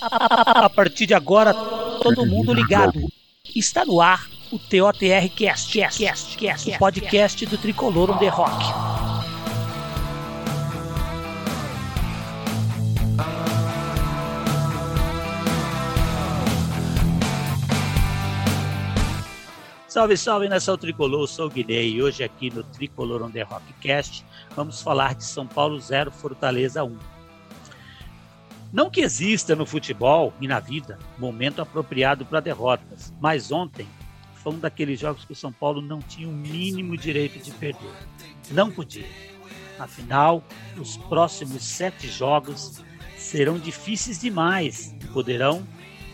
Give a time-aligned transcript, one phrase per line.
[0.00, 3.00] A partir de agora, todo mundo ligado.
[3.54, 8.28] Está no ar o TOTR Cast, Cast, Cast, Cast, o podcast do Tricolor on the
[8.28, 8.64] Rock.
[19.88, 24.24] Salve, salve nação tricolor, sou o Guilherme e hoje aqui no Tricolor on the Rockcast
[24.54, 27.17] vamos falar de São Paulo 0, Fortaleza 1.
[28.72, 33.86] Não que exista no futebol e na vida momento apropriado para derrotas, mas ontem
[34.34, 37.92] foi um daqueles jogos que o São Paulo não tinha o mínimo direito de perder.
[38.50, 39.06] Não podia.
[39.78, 40.42] Afinal,
[40.76, 42.82] os próximos sete jogos
[43.16, 45.66] serão difíceis demais e poderão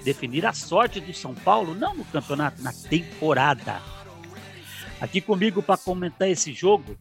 [0.04, 3.80] definir a sorte do São Paulo, não no campeonato, na temporada.
[5.00, 6.96] Aqui comigo para comentar esse jogo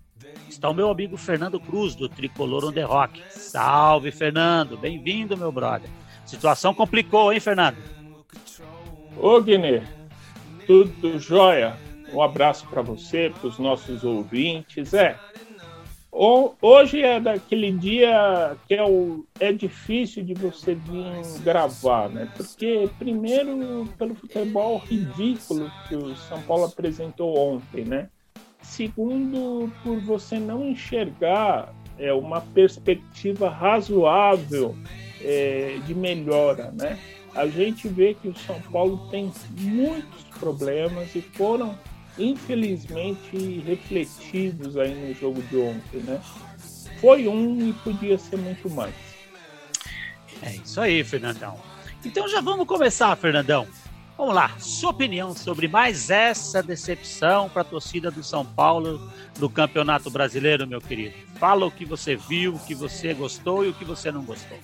[0.53, 3.21] está o meu amigo Fernando Cruz, do Tricolor on the Rock.
[3.30, 4.77] Salve, Fernando.
[4.77, 5.89] Bem-vindo, meu brother.
[6.26, 7.77] Situação complicou, hein, Fernando?
[9.17, 9.84] Ô, Guiné,
[10.66, 11.76] tudo jóia?
[12.13, 14.93] Um abraço para você, para os nossos ouvintes.
[14.93, 15.18] É,
[16.12, 22.32] hoje é daquele dia que é, o, é difícil de você vir gravar, né?
[22.38, 28.10] Porque, primeiro, pelo futebol ridículo que o São Paulo apresentou ontem, né?
[28.64, 34.76] Segundo, por você não enxergar é, uma perspectiva razoável
[35.22, 36.98] é, de melhora, né?
[37.36, 41.78] A gente vê que o São Paulo tem muitos problemas e foram
[42.18, 46.22] infelizmente refletidos aí no jogo de ontem, né?
[47.02, 48.94] Foi um e podia ser muito mais.
[50.41, 51.60] É isso aí, Fernandão.
[52.06, 53.68] Então já vamos começar, Fernandão.
[54.16, 59.50] Vamos lá, sua opinião sobre mais essa decepção para a torcida do São Paulo no
[59.50, 61.16] Campeonato Brasileiro, meu querido.
[61.40, 64.58] Fala o que você viu, o que você gostou e o que você não gostou.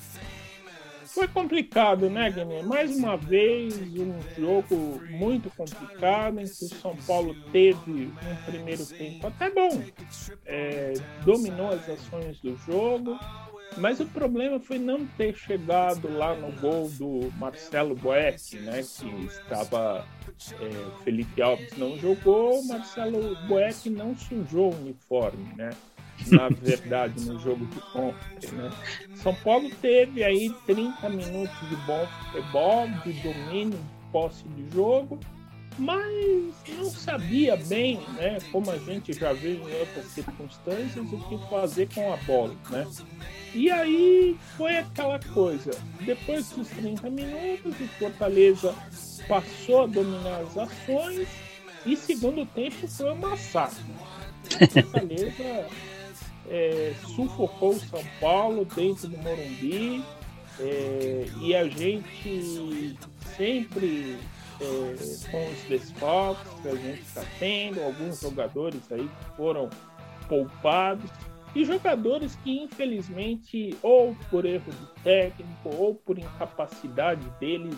[1.06, 2.62] Foi complicado, né, Guilherme?
[2.62, 8.86] Mais uma vez, um jogo muito complicado, em que o São Paulo teve um primeiro
[8.86, 9.84] tempo até bom.
[10.46, 10.94] É,
[11.26, 13.20] dominou as ações do jogo,
[13.78, 18.82] mas o problema foi não ter chegado lá no gol do Marcelo Boeck, né?
[18.82, 20.06] Que estava.
[20.54, 25.72] É, Felipe Alves não jogou, Marcelo Boeck não sujou o uniforme, né?
[26.28, 28.72] Na verdade, no jogo de ontem, né?
[29.16, 35.20] São Paulo teve aí 30 minutos de bom futebol, de domínio, de posse de jogo,
[35.78, 41.50] mas não sabia bem, né, como a gente já viu em outras circunstâncias, o que
[41.50, 42.86] fazer com a bola, né?
[43.54, 45.72] E aí foi aquela coisa.
[46.02, 48.76] Depois dos 30 minutos, o Fortaleza
[49.28, 51.28] passou a dominar as ações
[51.86, 53.84] e segundo tempo foi um massacre.
[54.46, 55.68] O Fortaleza
[56.50, 60.04] é, sufocou o São Paulo dentro do Morumbi
[60.60, 62.96] é, e a gente
[63.36, 64.18] sempre
[64.62, 69.70] é, com os desfalques que a gente está tendo, alguns jogadores aí que foram
[70.28, 71.10] poupados
[71.56, 77.78] e jogadores que infelizmente ou por erro de técnico ou por incapacidade deles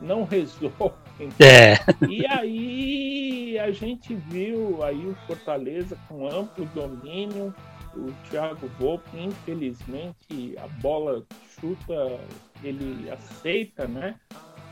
[0.00, 1.28] não resolvem.
[1.40, 1.74] É.
[2.08, 7.54] E aí a gente viu aí o Fortaleza com amplo domínio,
[7.96, 11.24] o Thiago Volpe, infelizmente a bola
[11.60, 12.20] chuta,
[12.62, 14.14] ele aceita, né?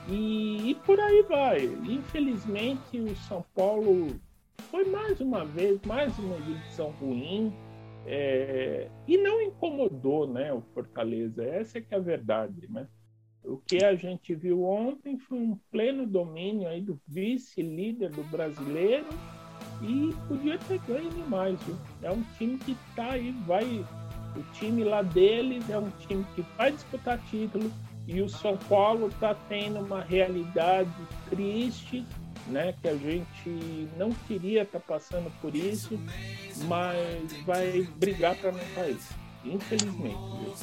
[0.08, 1.64] E, e, por aí vai.
[1.84, 4.20] Infelizmente, o São Paulo
[4.70, 7.52] foi mais uma vez, mais uma edição ruim.
[8.06, 11.44] É, e não incomodou né, o Fortaleza.
[11.44, 12.70] Essa é que é a verdade.
[12.70, 12.86] Né?
[13.44, 19.06] O que a gente viu ontem foi um pleno domínio aí do vice-líder do brasileiro
[19.82, 21.60] e podia ter ganho demais.
[21.64, 21.76] Viu?
[22.02, 23.84] É um time que está aí, vai.
[24.36, 27.72] O time lá deles é um time que vai disputar título,
[28.06, 30.90] e o São Paulo está tendo uma realidade
[31.28, 32.04] triste,
[32.48, 32.74] né?
[32.80, 35.98] Que a gente não queria estar tá passando por isso,
[36.66, 38.98] mas vai brigar para não cair.
[39.44, 40.16] Infelizmente.
[40.16, 40.54] Viu?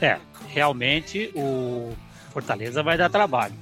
[0.00, 1.92] É, realmente o
[2.32, 3.54] Fortaleza vai dar trabalho.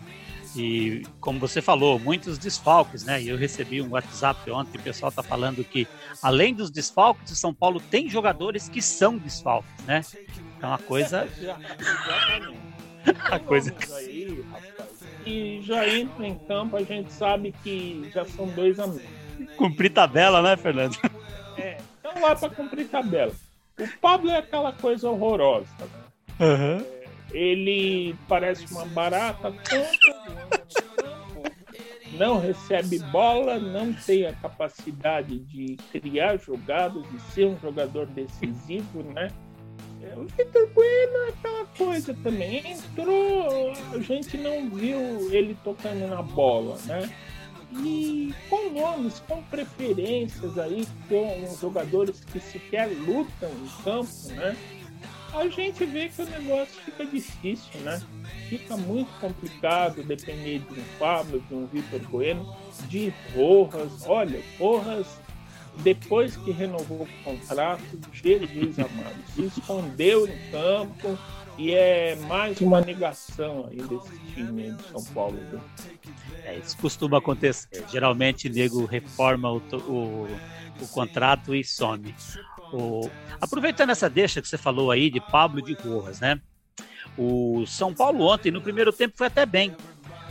[0.56, 3.20] E como você falou, muitos desfalques, né?
[3.20, 5.86] E eu recebi um WhatsApp ontem, o pessoal está falando que
[6.22, 10.02] além dos desfalques, o São Paulo tem jogadores que são desfalques, né?
[10.56, 11.28] Então a coisa.
[13.30, 13.74] a coisa.
[13.96, 14.93] Aí, rapaz,
[15.26, 19.08] e já entra em campo, a gente sabe que já são dois amigos.
[19.56, 20.96] Cumprir tabela, né, Fernando?
[21.56, 23.32] É, então lá para cumprir tabela.
[23.78, 26.46] O Pablo é aquela coisa horrorosa, né?
[26.46, 26.84] Uhum.
[26.84, 29.52] É, ele parece uma barata
[32.18, 39.02] não recebe bola, não tem a capacidade de criar jogadas, de ser um jogador decisivo,
[39.02, 39.28] né?
[40.16, 42.62] O Vitor Bueno é aquela coisa também.
[42.72, 44.98] Entrou, a gente não viu
[45.32, 47.10] ele tocando na bola, né?
[47.72, 54.56] E com nomes, com preferências aí, com jogadores que sequer lutam em campo, né?
[55.32, 58.00] A gente vê que o negócio fica difícil, né?
[58.48, 62.56] Fica muito complicado depender de um Pablo, de um Vitor Bueno,
[62.88, 64.06] de Rojas.
[64.06, 65.18] Olha, Rojas
[65.78, 67.82] depois que renovou o contrato,
[68.12, 71.18] Jesus amado, se escondeu em campo
[71.56, 75.38] e é mais uma negação aí desse time de São Paulo.
[76.44, 77.84] É, isso costuma acontecer.
[77.90, 80.26] Geralmente, nego reforma o, o,
[80.80, 82.14] o contrato e some.
[82.72, 83.08] O...
[83.40, 86.40] Aproveitando essa deixa que você falou aí de Pablo de Rojas, né?
[87.16, 89.76] O São Paulo ontem, no primeiro tempo, foi até bem.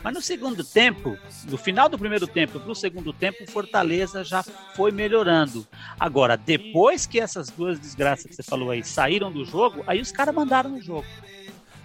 [0.03, 1.17] Mas no segundo tempo,
[1.49, 4.43] no final do primeiro tempo para o segundo tempo, o Fortaleza já
[4.75, 5.65] foi melhorando.
[5.97, 10.11] Agora, depois que essas duas desgraças que você falou aí saíram do jogo, aí os
[10.11, 11.07] caras mandaram no jogo.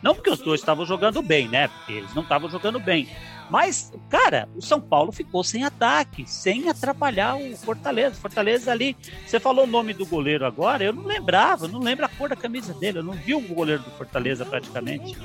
[0.03, 1.69] Não porque os dois estavam jogando bem, né?
[1.69, 3.09] Porque eles não estavam jogando bem.
[3.50, 8.14] Mas, cara, o São Paulo ficou sem ataque, sem atrapalhar o Fortaleza.
[8.14, 12.05] Fortaleza ali, você falou o nome do goleiro agora, eu não lembrava, eu não lembro
[12.05, 15.17] a cor da camisa dele, eu não vi o goleiro do Fortaleza praticamente.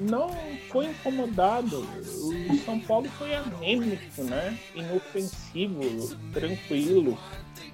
[0.00, 0.30] Não
[0.70, 1.80] foi incomodado.
[1.80, 4.58] O São Paulo foi anêmico, né?
[4.74, 7.18] Inofensivo, tranquilo,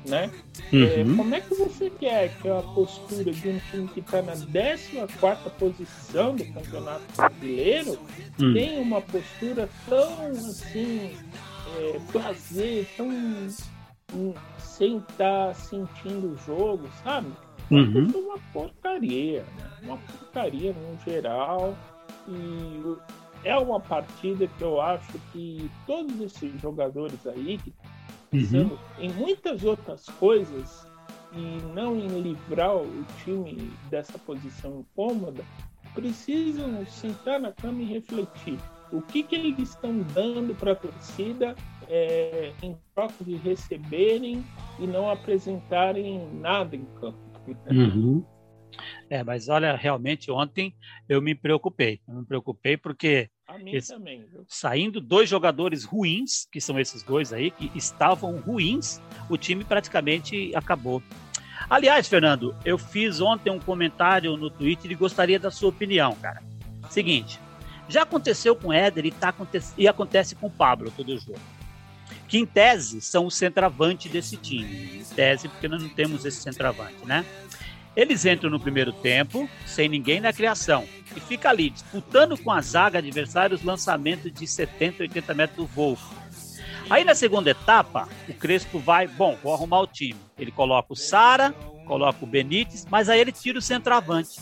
[0.06, 0.30] né?
[0.72, 0.84] É, uhum.
[0.84, 4.34] É, como é que você quer que a postura de um time que está na
[4.34, 7.98] 14 posição do Campeonato Brasileiro
[8.40, 8.54] uhum.
[8.54, 11.16] tenha uma postura tão assim,
[11.76, 17.28] é, prazer, tão um, sem estar tá sentindo o jogo, sabe?
[17.70, 18.08] Uhum.
[18.14, 19.70] Uma porcaria, né?
[19.82, 21.76] uma porcaria no geral.
[22.28, 22.96] E
[23.44, 27.74] é uma partida que eu acho que todos esses jogadores aí, que
[28.32, 28.76] uhum.
[28.98, 30.86] em muitas outras coisas
[31.32, 35.44] e não em livrar o time dessa posição incômoda,
[35.94, 38.58] precisam sentar na cama e refletir.
[38.92, 41.54] O que, que eles estão dando para a torcida
[41.88, 44.44] é, em troca de receberem
[44.78, 47.18] e não apresentarem nada em campo?
[47.70, 48.24] Uhum.
[49.08, 50.74] É, mas olha, realmente ontem
[51.08, 52.00] eu me preocupei.
[52.08, 53.30] Eu me preocupei porque
[53.66, 59.36] esse, também, saindo dois jogadores ruins, que são esses dois aí, que estavam ruins, o
[59.36, 61.02] time praticamente acabou.
[61.68, 66.42] Aliás, Fernando, eu fiz ontem um comentário no Twitter e gostaria da sua opinião, cara.
[66.90, 67.40] Seguinte,
[67.88, 69.34] já aconteceu com o Éder e, tá,
[69.76, 71.38] e acontece com o Pablo todo jogo.
[72.28, 75.00] Que em tese são o centroavante desse time.
[75.00, 77.24] Em tese, porque nós não temos esse centroavante, né?
[77.96, 80.84] Eles entram no primeiro tempo, sem ninguém na criação,
[81.16, 85.66] e fica ali disputando com a zaga adversária os lançamentos de 70, 80 metros do
[85.66, 85.96] voo.
[86.90, 90.18] Aí na segunda etapa, o Crespo vai, bom, vou arrumar o time.
[90.36, 91.52] Ele coloca o Sara,
[91.86, 94.40] coloca o Benítez, mas aí ele tira o centroavante.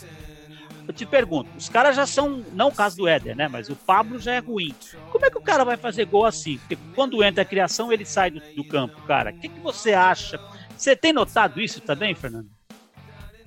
[0.85, 3.47] Eu te pergunto, os caras já são, não o caso do Éder, né?
[3.47, 4.75] Mas o Pablo já é ruim.
[5.11, 6.57] Como é que o cara vai fazer gol assim?
[6.57, 9.31] Porque quando entra a criação, ele sai do, do campo, cara.
[9.31, 10.37] O que, que você acha?
[10.75, 12.49] Você tem notado isso também, Fernando?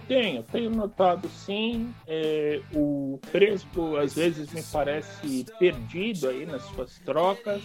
[0.08, 1.92] Tenho, tenho notado sim.
[2.06, 7.62] É, o Crespo às vezes me parece perdido aí nas suas trocas.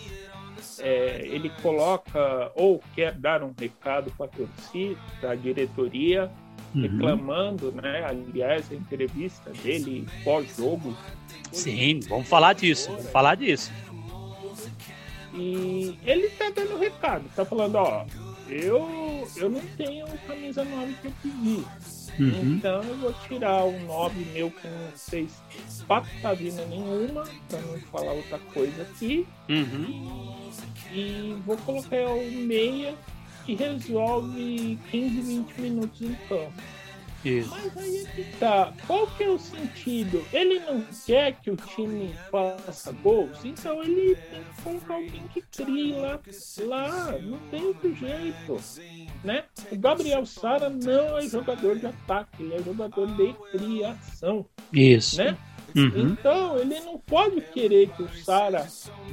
[0.79, 6.31] É, ele coloca ou quer dar um recado para a torcida, para a diretoria,
[6.73, 6.81] uhum.
[6.81, 8.05] reclamando, né?
[8.05, 10.95] Aliás, a entrevista dele pós-jogo.
[11.51, 13.71] Sim, vamos falar disso, vamos falar disso.
[15.33, 18.05] E ele está dando recado, está falando, ó,
[18.50, 21.65] eu, eu não tenho camisa nova que eu pedi.
[22.20, 22.56] Uhum.
[22.56, 25.32] Então eu vou tirar o 9 meu que não fez
[25.88, 29.25] patavina nenhuma, para não falar outra coisa aqui.
[29.50, 30.50] Uhum.
[30.91, 32.96] E, e vou colocar o meia
[33.46, 36.53] que resolve 15, 20 minutos em campo.
[37.23, 37.49] Isso.
[37.49, 38.73] Mas aí é que tá.
[38.87, 40.25] Qual que é o sentido?
[40.33, 45.41] Ele não quer que o time faça gols, então ele tem que colocar alguém que
[45.41, 46.19] crie lá.
[46.65, 47.11] lá.
[47.19, 48.57] Não tem outro jeito.
[49.23, 49.43] Né?
[49.71, 54.45] O Gabriel Sara não é jogador de ataque, ele é jogador de criação.
[54.73, 55.17] Isso.
[55.17, 55.37] Né?
[55.75, 56.09] Uhum.
[56.09, 58.67] Então, ele não pode querer que o Sara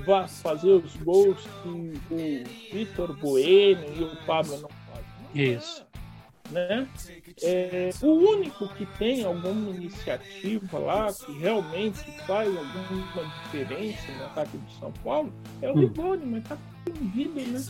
[0.04, 5.54] vá fazer os gols que o Vitor Bueno e o Pablo não fazem.
[5.54, 5.87] Isso
[6.50, 6.88] né?
[7.42, 14.56] É, o único que tem alguma iniciativa lá, que realmente faz alguma diferença no ataque
[14.56, 16.20] do São Paulo, é o hum.
[16.26, 17.64] Mas tá perdido, né?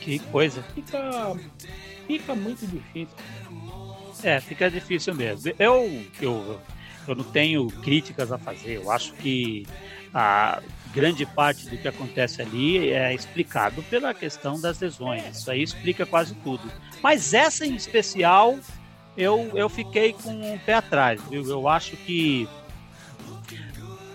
[0.00, 0.62] Que coisa.
[0.74, 1.36] Fica,
[2.06, 3.16] fica muito difícil.
[4.22, 5.52] É, fica difícil mesmo.
[5.58, 6.60] Eu, eu,
[7.08, 8.76] eu não tenho críticas a fazer.
[8.76, 9.66] Eu acho que
[10.14, 15.38] a grande parte do que acontece ali é explicado pela questão das lesões.
[15.38, 16.62] Isso aí explica quase tudo.
[17.02, 18.58] Mas essa em especial
[19.16, 21.44] eu, eu fiquei com o um pé atrás, viu?
[21.48, 22.48] Eu acho que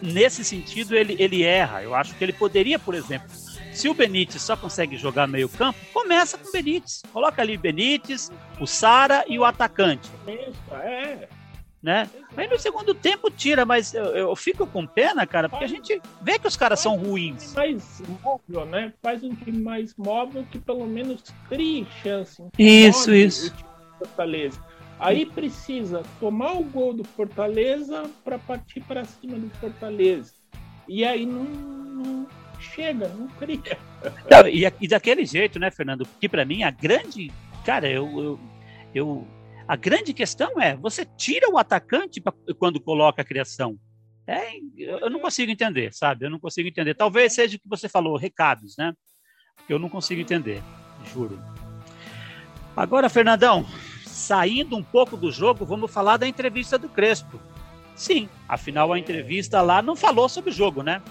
[0.02, 1.84] nesse sentido ele, ele erra.
[1.84, 3.30] Eu acho que ele poderia, por exemplo,
[3.74, 7.04] se o Benítez só consegue jogar meio campo, começa com o Benítez.
[7.14, 10.10] Coloca ali o Benítez, o Sara e o atacante.
[10.28, 11.28] Isso, é.
[11.88, 12.10] Né?
[12.36, 16.02] Aí no segundo tempo tira, mas eu, eu, fico com pena, cara, porque a gente
[16.22, 17.54] vê que os caras são ruins.
[17.54, 18.92] Mais móvel, né?
[19.02, 22.44] Faz um time mais móvel que pelo menos crie chance.
[22.60, 23.56] Isso, isso.
[23.98, 24.62] Fortaleza.
[25.00, 30.34] Aí precisa tomar o gol do Fortaleza para partir para cima do Fortaleza.
[30.90, 32.28] E aí não, não
[32.60, 33.78] chega, não cria.
[34.30, 36.06] Não, e, e, daquele jeito, né, Fernando?
[36.06, 37.32] Porque para mim a grande.
[37.64, 38.40] Cara, eu, eu,
[38.94, 39.28] eu,
[39.68, 43.78] A grande questão é: você tira o atacante pra, quando coloca a criação.
[44.26, 46.26] É, eu não consigo entender, sabe?
[46.26, 46.94] Eu não consigo entender.
[46.94, 48.94] Talvez seja o que você falou, recados, né?
[49.70, 50.62] Eu não consigo entender,
[51.14, 51.42] juro.
[52.76, 53.66] Agora, Fernandão,
[54.06, 57.40] saindo um pouco do jogo, vamos falar da entrevista do Crespo.
[57.96, 61.02] Sim, afinal a entrevista lá não falou sobre o jogo, né?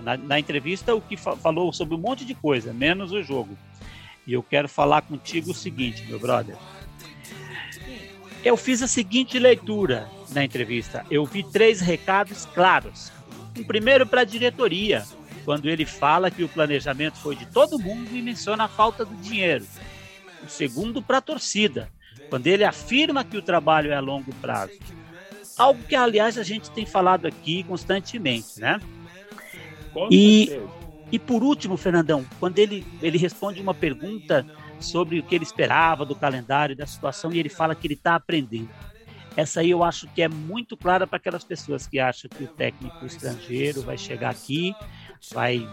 [0.00, 3.56] Na, na entrevista o que fa falou sobre um monte de coisa, menos o jogo.
[4.26, 6.56] E eu quero falar contigo o seguinte, meu brother.
[8.44, 11.06] Eu fiz a seguinte leitura na entrevista.
[11.10, 13.12] Eu vi três recados claros.
[13.56, 15.04] Um primeiro para a diretoria,
[15.44, 19.14] quando ele fala que o planejamento foi de todo mundo e menciona a falta do
[19.16, 19.64] dinheiro.
[20.44, 21.88] O segundo para a torcida,
[22.28, 24.72] quando ele afirma que o trabalho é a longo prazo.
[25.56, 28.80] Algo que, aliás, a gente tem falado aqui constantemente, né?
[30.10, 30.58] E,
[31.12, 34.46] e por último, Fernandão, quando ele, ele responde uma pergunta
[34.82, 38.14] sobre o que ele esperava do calendário, da situação, e ele fala que ele está
[38.14, 38.70] aprendendo.
[39.36, 42.48] Essa aí eu acho que é muito clara para aquelas pessoas que acham que o
[42.48, 44.74] técnico estrangeiro vai chegar aqui,
[45.32, 45.66] vai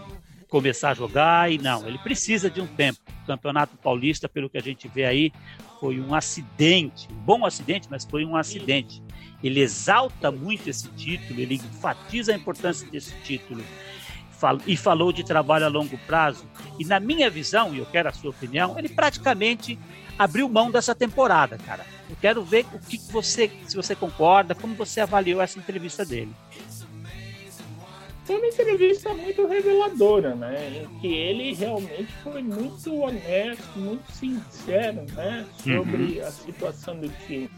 [0.48, 2.98] começar a jogar e não, ele precisa de um tempo.
[3.22, 5.32] O Campeonato Paulista, pelo que a gente vê aí,
[5.78, 9.02] foi um acidente, um bom acidente, mas foi um acidente.
[9.42, 13.62] Ele exalta muito esse título, ele enfatiza a importância desse título
[14.66, 16.44] e falou de trabalho a longo prazo.
[16.78, 19.78] E na minha visão, e eu quero a sua opinião, ele praticamente
[20.18, 21.84] abriu mão dessa temporada, cara.
[22.08, 26.32] Eu quero ver o que você, se você concorda, como você avaliou essa entrevista dele.
[28.24, 30.84] Foi uma entrevista muito reveladora, né?
[30.84, 35.44] Em que ele realmente foi muito honesto, muito sincero, né?
[35.56, 36.26] Sobre uhum.
[36.26, 37.50] a situação do time.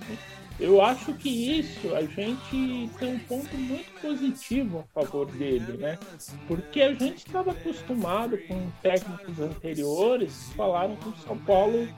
[0.61, 5.99] Eu acho que isso a gente tem um ponto muito positivo a favor dele, né?
[6.47, 11.89] Porque a gente estava acostumado com técnicos anteriores que falaram que o São Paulo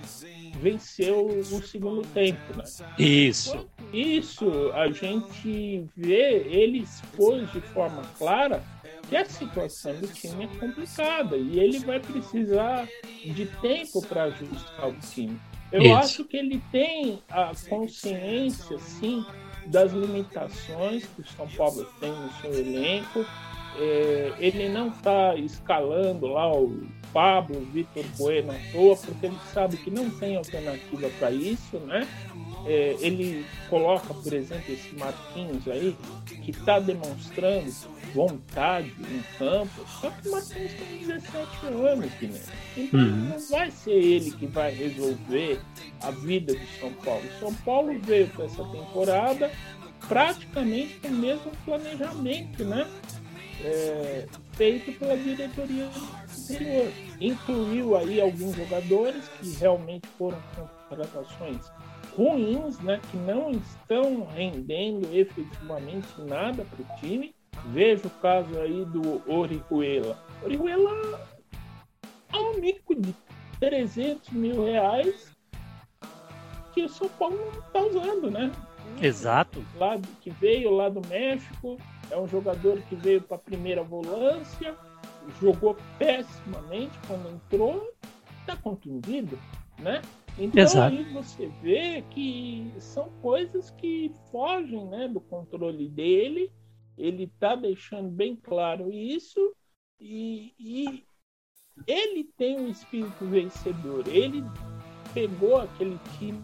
[0.61, 2.65] venceu o segundo tempo, né?
[2.99, 3.69] Isso.
[3.93, 8.63] Isso a gente vê, ele expôs de forma clara
[9.09, 12.89] que a situação do time é complicada e ele vai precisar
[13.25, 15.39] de tempo para ajustar o time.
[15.75, 15.95] Eu Isso.
[15.95, 19.27] acho que ele tem a consciência, sim,
[19.67, 23.27] das limitações que o São Paulo tem no seu elenco.
[23.77, 29.39] É, ele não está escalando lá o Pablo, o Vitor Bueno à toa, porque ele
[29.53, 32.07] sabe que não tem alternativa para isso, né?
[32.67, 35.97] É, ele coloca, por exemplo, esse Marquinhos aí,
[36.45, 37.73] que está demonstrando
[38.15, 42.47] vontade em campo, só que o Marquinhos tem 17 anos, Guilherme.
[42.77, 43.17] Então uhum.
[43.29, 45.61] não vai ser ele que vai resolver
[46.01, 47.25] a vida do São Paulo.
[47.41, 49.51] São Paulo veio para essa temporada
[50.07, 52.87] praticamente com o mesmo planejamento, né?
[53.65, 56.93] É, feito pela diretoria anterior.
[57.21, 60.39] Incluiu aí alguns jogadores que realmente foram
[60.89, 61.71] contratações
[62.17, 67.35] ruins, né, que não estão rendendo efetivamente nada para o time.
[67.73, 70.19] Veja o caso aí do Orihuela.
[70.43, 71.29] Orihuela
[72.33, 73.15] é um mico de
[73.61, 75.33] 300 mil reais
[76.73, 78.53] que o São Paulo não está usando, né?
[79.01, 79.65] Exato.
[79.77, 81.79] Lá, que veio lá do México,
[82.11, 84.75] é um jogador que veio para a primeira volância,
[85.41, 87.93] jogou pessimamente quando entrou,
[88.41, 89.39] está contundido,
[89.79, 90.03] né?
[90.39, 90.97] Então Exato.
[90.97, 96.51] aí você vê que são coisas que fogem né, do controle dele.
[96.97, 99.55] Ele está deixando bem claro isso
[100.01, 101.05] e, e
[101.87, 104.07] ele tem um espírito vencedor.
[104.07, 104.45] Ele
[105.13, 106.41] pegou aquele time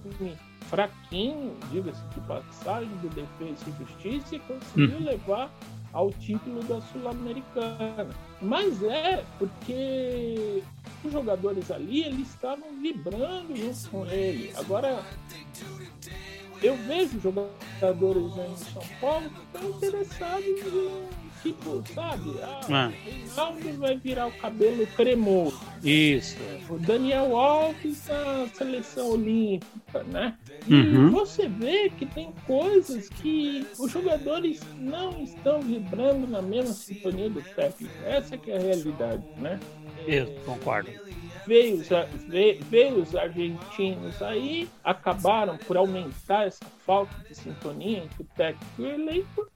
[0.69, 5.05] fraquinho, diga-se de passagem, do Defesa e Justiça e conseguiu hum.
[5.05, 5.53] levar
[5.93, 8.09] ao título da Sul-Americana.
[8.41, 10.63] Mas é porque
[11.05, 14.53] os jogadores ali eles estavam vibrando junto com ele.
[14.57, 15.05] Agora,
[16.63, 21.09] eu vejo jogadores aí no São Paulo que estão interessados em,
[21.43, 22.31] tipo, sabe?
[22.43, 22.91] Ah, ah.
[23.51, 25.61] o vai virar o cabelo cremoso.
[25.83, 26.37] Isso.
[26.69, 30.03] O Daniel Alves na seleção olímpica.
[30.05, 30.37] né?
[30.69, 31.09] Uhum.
[31.09, 37.31] E você vê que tem coisas que os jogadores não estão vibrando na mesma sintonia
[37.31, 37.95] do técnico.
[38.05, 39.59] Essa que é a realidade, né?
[40.07, 40.91] Eu concordo.
[41.47, 41.89] Veio os,
[42.69, 48.83] veio, os argentinos aí, acabaram por aumentar essa falta de sintonia entre o técnico e
[48.83, 49.49] o elenco.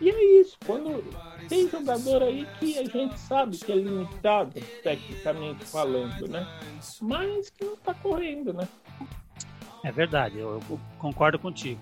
[0.00, 1.04] E é isso, quando
[1.46, 6.46] tem jogador aí que a gente sabe que é limitado, tecnicamente falando, né?
[7.02, 8.66] Mas que não tá correndo, né?
[9.84, 11.80] É verdade, eu, eu concordo contigo.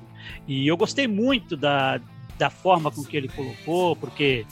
[0.48, 2.00] E eu gostei muito da,
[2.38, 4.46] da forma com que ele colocou, porque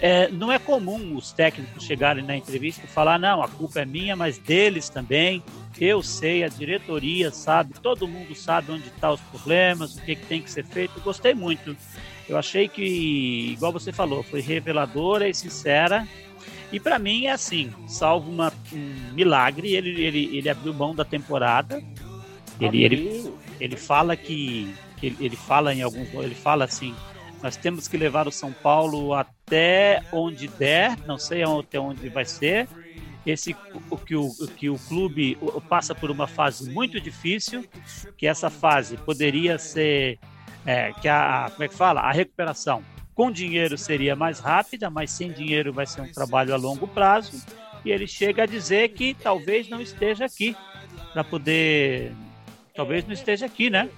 [0.00, 3.84] é, não é comum os técnicos chegarem na entrevista e falar: não, a culpa é
[3.86, 5.42] minha, mas deles também.
[5.78, 10.16] Eu sei, a diretoria sabe, todo mundo sabe onde estão tá os problemas, o que,
[10.16, 10.94] que tem que ser feito.
[10.96, 11.76] Eu gostei muito.
[12.28, 16.08] Eu achei que, igual você falou, foi reveladora e sincera.
[16.72, 21.04] E para mim é assim, salvo uma, um milagre, ele, ele, ele abriu mão da
[21.04, 21.82] temporada.
[22.58, 26.94] Ele, ele, ele fala que, que ele, ele fala em alguns, ele fala assim,
[27.42, 32.24] nós temos que levar o São Paulo até onde der, não sei até onde vai
[32.24, 32.68] ser.
[33.24, 33.56] Esse
[33.90, 35.36] o que o, que o clube
[35.68, 37.64] passa por uma fase muito difícil,
[38.16, 40.18] que essa fase poderia ser
[40.64, 42.84] é, que a como é que fala a recuperação
[43.16, 47.42] com dinheiro seria mais rápida, mas sem dinheiro vai ser um trabalho a longo prazo.
[47.84, 50.54] E ele chega a dizer que talvez não esteja aqui
[51.12, 52.12] para poder,
[52.74, 53.88] talvez não esteja aqui, né?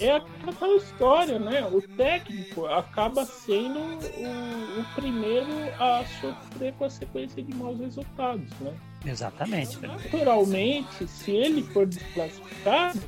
[0.00, 1.66] É aquela história, né?
[1.70, 8.48] O técnico acaba sendo o, o, primeiro a sofrer com a sequência de maus resultados,
[8.60, 8.72] né?
[9.04, 9.78] Exatamente.
[9.80, 13.00] Naturalmente, se ele for desclassificado,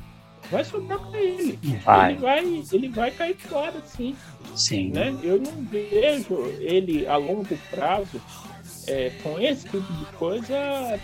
[0.51, 1.59] vai sobrar para ele.
[1.83, 2.11] Vai.
[2.11, 4.15] Ele vai, ele vai cair fora, sim.
[4.55, 4.91] Sim.
[4.91, 5.15] Né?
[5.23, 8.21] Eu não vejo ele a longo prazo
[8.87, 10.55] é, com esse tipo de coisa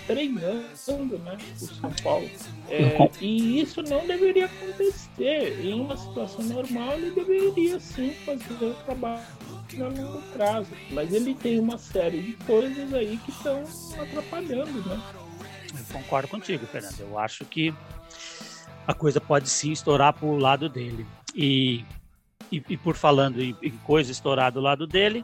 [0.05, 2.29] treinando né, o São Paulo.
[2.69, 5.59] É, e isso não deveria acontecer.
[5.63, 9.21] Em uma situação normal, ele deveria sim fazer o trabalho
[9.77, 10.71] a longo prazo.
[10.91, 13.63] Mas ele tem uma série de coisas aí que estão
[14.01, 15.01] atrapalhando, né?
[15.77, 16.99] Eu concordo contigo, Fernando.
[16.99, 17.73] Eu acho que
[18.87, 21.05] a coisa pode sim estourar para o lado dele.
[21.35, 21.85] E,
[22.51, 25.23] e, e por falando em, em coisa estourar do lado dele,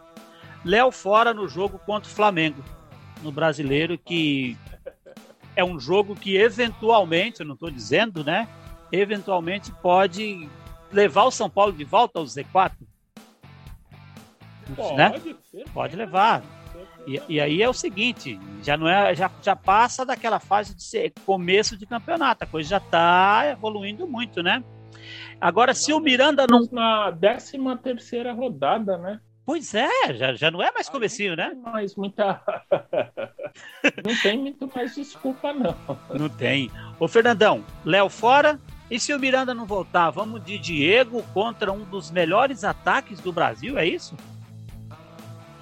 [0.65, 2.63] Léo fora no jogo contra o Flamengo,
[3.21, 4.57] no brasileiro, que
[5.55, 8.47] é um jogo que eventualmente, eu não estou dizendo, né?
[8.91, 10.49] Eventualmente pode
[10.91, 12.71] levar o São Paulo de volta ao Z4.
[14.75, 15.13] Pode, né?
[15.71, 16.43] pode levar.
[17.05, 20.81] E, e, aí é o seguinte, já não é, já, já passa daquela fase de
[20.81, 24.63] ser começo de campeonato, a coisa já está evoluindo muito, né?
[25.39, 26.67] Agora, se o Miranda não.
[26.71, 29.19] Na 13 terceira rodada, né?
[29.45, 31.55] Pois é, já, já não é mais comecinho, né?
[31.63, 32.41] Mas muita.
[34.03, 35.75] não tem muito mais desculpa, não.
[36.17, 36.71] Não tem.
[36.99, 38.59] Ô, Fernandão, Léo fora.
[38.89, 43.31] E se o Miranda não voltar, vamos de Diego contra um dos melhores ataques do
[43.31, 44.15] Brasil, é isso?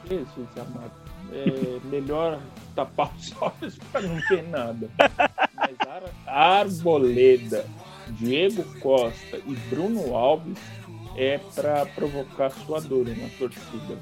[0.09, 0.91] Jesus amado.
[1.31, 2.39] É melhor
[2.75, 4.89] tapar os olhos para não ver nada.
[5.55, 5.77] Mas
[6.25, 7.65] Arboleda,
[8.09, 10.57] Diego Costa e Bruno Alves
[11.15, 13.97] é para provocar sua dor na torcida.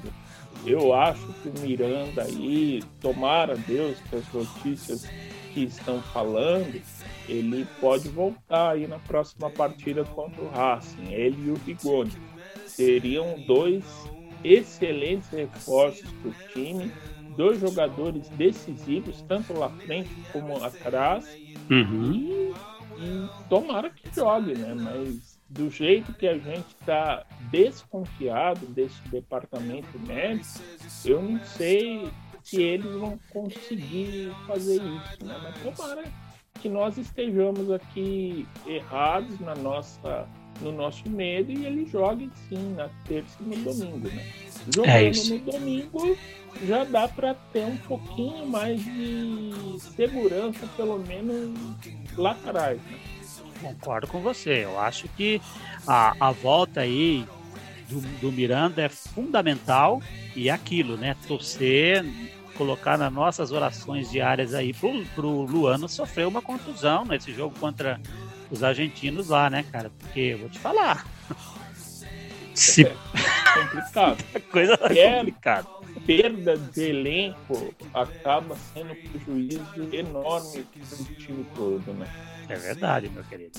[0.64, 5.08] Eu acho que o Miranda aí, tomara Deus que as notícias
[5.52, 6.80] que estão falando,
[7.28, 12.12] ele pode voltar aí na próxima partida contra o Racing, ele e o Rigoni.
[12.66, 13.84] Seriam dois
[14.44, 16.92] excelentes reforços para o time,
[17.36, 21.26] dois jogadores decisivos, tanto lá frente como atrás.
[21.70, 22.12] Uhum.
[22.12, 22.54] E,
[23.02, 24.74] e tomara que jogue, né?
[24.74, 30.60] Mas do jeito que a gente está desconfiado desse departamento médico,
[31.04, 32.10] eu não sei
[32.42, 35.38] se eles vão conseguir fazer isso, né?
[35.42, 36.04] Mas tomara
[36.60, 40.26] que nós estejamos aqui errados na nossa,
[40.60, 44.32] no nosso medo e eles joguem sim na terça e no domingo, né?
[44.74, 46.18] Jogando é no domingo
[46.66, 51.58] já dá para ter um pouquinho mais de segurança, pelo menos
[52.16, 52.98] lá atrás, né?
[53.62, 54.64] Concordo com você.
[54.64, 55.40] Eu acho que
[55.86, 57.24] a, a volta aí
[57.88, 60.02] do, do Miranda é fundamental
[60.34, 61.16] e é aquilo, né?
[61.26, 62.04] Torcer,
[62.56, 68.00] colocar nas nossas orações diárias aí pro, pro Luano sofrer uma contusão nesse jogo contra
[68.50, 69.90] os argentinos lá, né, cara?
[69.98, 71.06] Porque eu vou te falar.
[72.54, 72.84] Se...
[72.84, 72.94] É
[73.54, 74.24] complicado.
[74.50, 75.68] Coisa é complicada.
[76.06, 82.06] Perda de elenco acaba sendo um prejuízo enorme para o time todo, né?
[82.48, 83.58] É verdade, meu querido.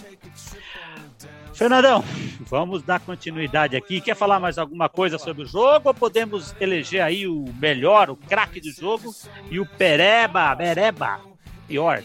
[1.54, 2.04] Fernandão,
[2.42, 4.02] vamos dar continuidade aqui.
[4.02, 8.16] Quer falar mais alguma coisa sobre o jogo ou podemos eleger aí o melhor, o
[8.16, 9.14] craque do jogo
[9.50, 11.20] e o Pereba, Bereba,
[11.68, 12.04] pior?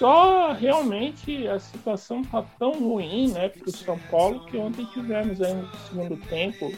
[0.00, 5.40] Só realmente a situação tá tão ruim, né, para o São Paulo que ontem tivemos
[5.42, 6.72] aí no segundo tempo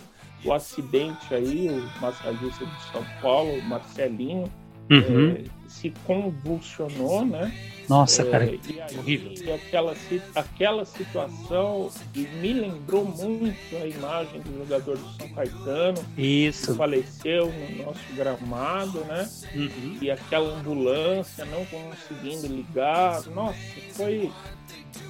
[0.45, 4.51] o acidente aí, o massagista de São Paulo, Marcelinho,
[4.95, 5.37] uhum.
[5.37, 7.53] é, se convulsionou, né?
[7.89, 9.33] Nossa, cara, é, e aí, horrível.
[9.33, 9.95] E aquela,
[10.35, 16.05] aquela situação me lembrou muito a imagem do jogador do São Caetano.
[16.17, 16.73] Isso.
[16.73, 19.29] Que faleceu no nosso gramado, né?
[19.55, 19.99] Uhum.
[20.01, 23.27] E aquela ambulância não conseguindo ligar.
[23.27, 23.59] Nossa,
[23.93, 24.31] foi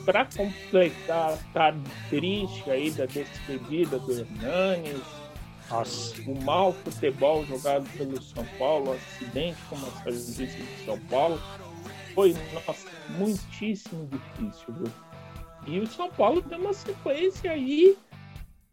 [0.05, 5.03] para completar a tarde triste aí da despedida do Hernanes,
[5.71, 6.21] nossa.
[6.27, 11.41] O mau futebol jogado pelo São Paulo, o acidente como a justiça de São Paulo,
[12.15, 14.75] foi nossa, muitíssimo difícil.
[14.75, 14.93] Viu?
[15.67, 17.97] E o São Paulo tem uma sequência aí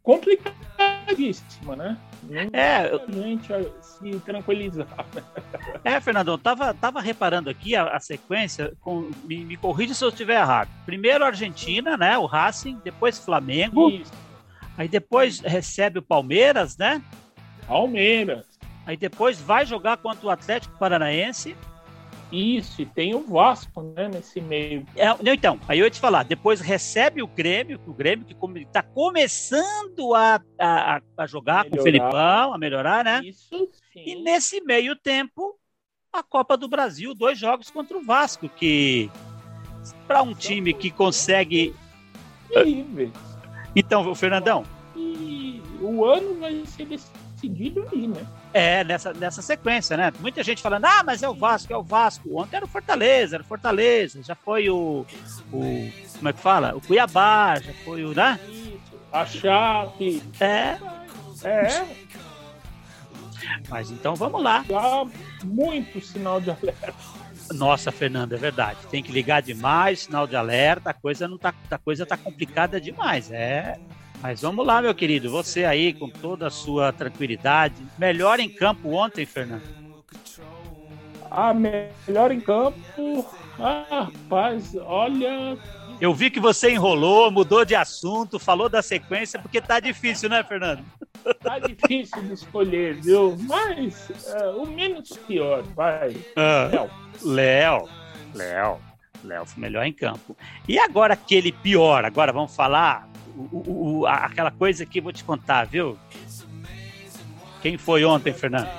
[0.04, 1.98] complicadíssima, né?
[2.24, 4.88] Não é, a gente se tranquilizar.
[5.84, 10.04] É, Fernando, eu tava, tava reparando aqui a, a sequência, com, me, me corrija se
[10.04, 10.70] eu estiver errado.
[10.86, 12.18] Primeiro Argentina, né?
[12.18, 13.90] O Racing, depois Flamengo.
[13.90, 14.29] Isso
[14.80, 17.04] Aí depois recebe o Palmeiras, né?
[17.68, 18.46] Palmeiras.
[18.86, 21.54] Aí depois vai jogar contra o Atlético Paranaense.
[22.32, 24.86] Isso, e tem o Vasco, né, nesse meio.
[24.96, 28.82] É, então, aí eu ia te falar, depois recebe o Grêmio, o Grêmio que está
[28.82, 31.70] começando a, a, a jogar melhorar.
[31.70, 33.22] com o Felipão, a melhorar, né?
[33.26, 34.04] Isso, sim.
[34.06, 35.60] E nesse meio tempo,
[36.14, 39.12] a Copa do Brasil, dois jogos contra o Vasco, que
[40.08, 41.76] para um time que consegue...
[42.48, 43.29] Terríveis.
[43.76, 44.64] Então, Fernandão.
[44.96, 48.26] E o ano vai ser decidido aí, né?
[48.54, 50.12] É, nessa, nessa sequência, né?
[50.20, 52.40] Muita gente falando, ah, mas é o Vasco, é o Vasco.
[52.40, 55.06] Ontem era o Fortaleza, era o Fortaleza, já foi o.
[55.54, 56.76] o como é que fala?
[56.76, 58.14] O Cuiabá, já foi o.
[58.14, 58.40] Né?
[59.12, 60.22] A Chape.
[60.40, 60.78] É.
[61.44, 61.86] É.
[63.70, 64.66] Mas então vamos lá.
[64.68, 65.06] Dá
[65.44, 67.19] muito sinal de alerta.
[67.54, 68.80] Nossa, Fernanda, é verdade.
[68.90, 72.80] Tem que ligar demais, sinal de alerta, a coisa não tá, a coisa tá complicada
[72.80, 73.32] demais.
[73.32, 73.80] É.
[74.22, 75.30] Mas vamos lá, meu querido.
[75.32, 77.76] Você aí com toda a sua tranquilidade.
[77.98, 79.64] Melhor em campo ontem, Fernando?
[81.32, 83.26] Ah, melhor em campo.
[83.58, 85.58] Ah, rapaz, olha.
[86.02, 90.44] Eu vi que você enrolou, mudou de assunto, falou da sequência, porque tá difícil, né,
[90.44, 90.84] Fernando?
[91.42, 93.38] Tá difícil de escolher, viu?
[93.42, 96.16] Mas uh, o menos pior, vai.
[96.38, 96.70] Ah.
[96.72, 96.90] Léo.
[97.22, 97.90] Léo.
[98.34, 98.78] Léo.
[99.24, 100.38] Léo foi melhor em campo.
[100.68, 103.10] E agora aquele pior, agora vamos falar
[103.52, 105.98] o, o, aquela coisa que eu vou te contar, viu?
[107.62, 108.70] Quem foi ontem, Fernando?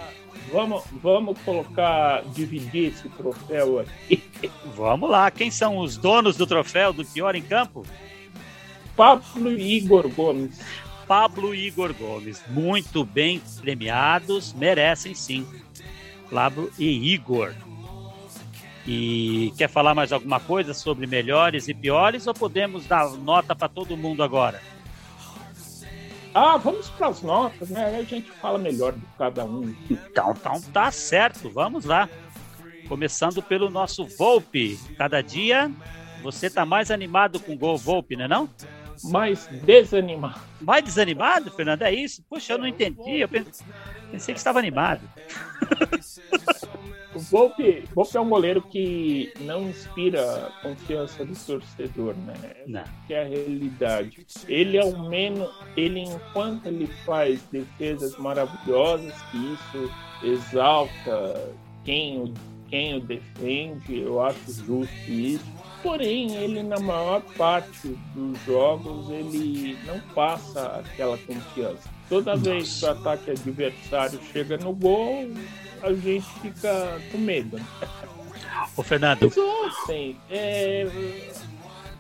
[0.53, 4.23] Vamos, vamos colocar, dividir esse troféu aqui.
[4.77, 7.87] Vamos lá, quem são os donos do troféu do pior em campo?
[8.97, 10.61] Pablo e Igor Gomes.
[11.07, 15.47] Pablo e Igor Gomes, muito bem premiados, merecem sim.
[16.31, 17.53] Pablo e Igor.
[18.87, 23.69] E quer falar mais alguma coisa sobre melhores e piores ou podemos dar nota para
[23.69, 24.61] todo mundo agora?
[26.35, 27.87] Ah, vamos para as notas, né?
[27.87, 29.75] Aí a gente fala melhor de cada um.
[29.91, 32.09] Então, então tá certo, vamos lá.
[32.89, 34.79] Começando pelo nosso Volpe.
[34.97, 35.71] Cada dia
[36.23, 38.49] você tá mais animado com o gol Volpe, né não?
[39.05, 40.41] Mais desanimado.
[40.61, 41.83] Mais desanimado, Fernando?
[41.83, 42.23] É isso?
[42.29, 43.21] Puxa, eu não entendi.
[43.21, 45.03] Eu pensei que estava animado.
[47.13, 52.35] O Volpe, Volpe é um goleiro que não inspira confiança do torcedor, né?
[52.69, 52.85] Não.
[53.07, 54.25] Que é a realidade.
[54.47, 55.51] Ele é o menos.
[55.77, 61.53] Ele, enquanto ele faz defesas maravilhosas, que isso exalta
[61.85, 62.33] quem o,
[62.69, 65.45] quem o defende, eu acho justo isso.
[65.83, 71.89] Porém, ele na maior parte dos jogos ele não passa aquela confiança.
[72.09, 72.51] Toda Nossa.
[72.51, 75.31] vez que o ataque adversário chega no gol,
[75.83, 77.59] a gente fica com medo.
[78.77, 79.33] Ô, Fernando.
[79.37, 80.87] ontem, é...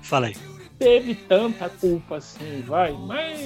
[0.03, 0.37] Fala aí.
[0.79, 3.40] Teve tanta culpa assim, vai, mas,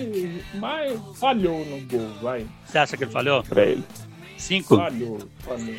[0.55, 2.47] mas falhou no gol, vai.
[2.65, 3.43] Você acha que ele falhou?
[3.43, 3.85] Pra ele.
[4.39, 4.77] Cinco?
[4.77, 5.77] Falhou, falhou.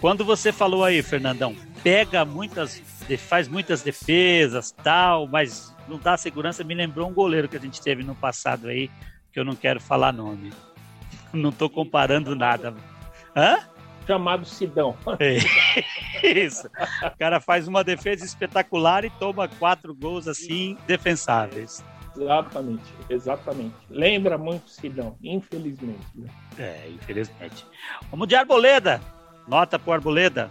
[0.00, 2.82] Quando você falou aí, Fernandão, pega muitas,
[3.16, 7.82] faz muitas defesas, tal, mas não dá segurança, me lembrou um goleiro que a gente
[7.82, 8.90] teve no passado aí,
[9.30, 10.52] que eu não quero falar nome.
[11.32, 12.72] Não tô comparando nada.
[13.36, 13.58] Hã?
[14.06, 14.96] chamado Sidão.
[15.18, 15.36] É,
[16.38, 16.68] isso.
[16.68, 21.84] O cara faz uma defesa espetacular e toma quatro gols assim defensáveis.
[22.16, 23.74] Exatamente, exatamente.
[23.90, 26.06] Lembra muito Sidão, infelizmente.
[26.14, 26.28] Né?
[26.58, 27.66] É, infelizmente.
[28.10, 29.00] Vamos de Arboleda.
[29.46, 30.48] Nota pro Arboleda.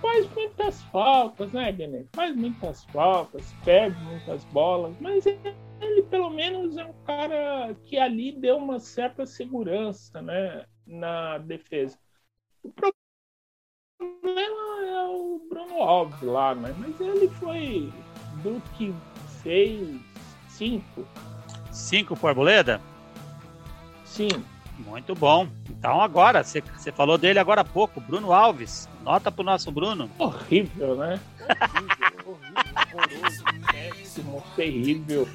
[0.00, 2.04] Faz muitas faltas, né, Bené?
[2.14, 8.32] Faz muitas faltas, perde muitas bolas, mas ele pelo menos é um cara que ali
[8.32, 11.98] deu uma certa segurança, né, na defesa.
[12.62, 12.94] O problema
[14.86, 16.74] é o Bruno Alves lá, né?
[16.78, 17.92] Mas ele foi
[18.42, 18.94] do que
[19.42, 20.00] fez
[20.48, 21.06] cinco.
[21.72, 22.80] Cinco por Arboleda?
[24.04, 24.28] Sim.
[24.78, 25.48] Muito bom.
[25.68, 28.88] Então agora, você falou dele agora há pouco, Bruno Alves.
[29.08, 30.10] Nota pro nosso Bruno.
[30.18, 31.18] Horrível, né?
[31.40, 35.26] Horrível, horrível, horroroso, péssimo, terrível.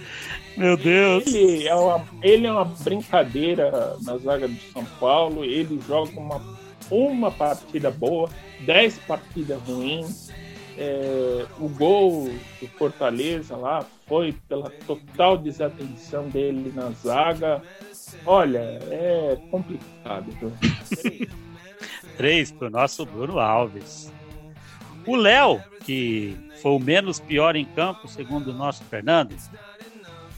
[0.56, 1.26] Meu Deus.
[1.26, 5.44] Ele é, uma, ele é uma brincadeira na zaga do São Paulo.
[5.44, 6.40] Ele joga uma,
[6.92, 8.30] uma partida boa,
[8.64, 10.30] dez partidas ruins.
[10.78, 12.30] É, o gol
[12.62, 17.60] do Fortaleza lá foi pela total desatenção dele na zaga.
[18.24, 18.60] Olha,
[18.92, 20.28] é complicado.
[22.18, 24.12] Três para o nosso Bruno Alves.
[25.06, 29.36] O Léo, que foi o menos pior em campo, segundo o nosso Fernando.